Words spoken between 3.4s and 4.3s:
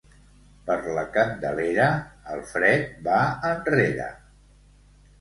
enrere.